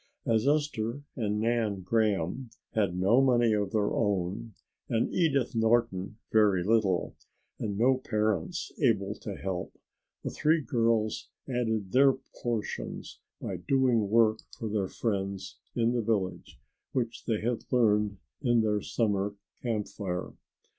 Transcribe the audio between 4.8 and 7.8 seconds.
and Edith Norton very little and